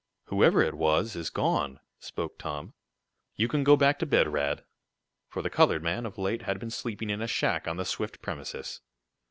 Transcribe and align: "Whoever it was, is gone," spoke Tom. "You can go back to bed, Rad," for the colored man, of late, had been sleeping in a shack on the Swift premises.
"Whoever 0.29 0.63
it 0.63 0.73
was, 0.73 1.15
is 1.15 1.29
gone," 1.29 1.79
spoke 1.99 2.39
Tom. 2.39 2.73
"You 3.35 3.47
can 3.47 3.63
go 3.63 3.77
back 3.77 3.99
to 3.99 4.07
bed, 4.07 4.27
Rad," 4.27 4.63
for 5.27 5.43
the 5.43 5.49
colored 5.51 5.83
man, 5.83 6.07
of 6.07 6.17
late, 6.17 6.41
had 6.41 6.59
been 6.59 6.71
sleeping 6.71 7.11
in 7.11 7.21
a 7.21 7.27
shack 7.27 7.67
on 7.67 7.77
the 7.77 7.85
Swift 7.85 8.19
premises. 8.19 8.81